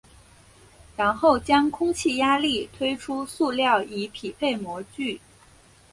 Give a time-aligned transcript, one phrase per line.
[0.97, 5.21] 然后将空气压力推出塑料以匹配模具。